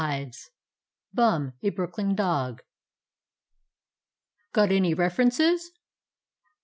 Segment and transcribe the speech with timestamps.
[0.01, 0.49] 148
[1.13, 2.63] BUM: A BROOKLYN DOG
[4.55, 5.69] G OT any references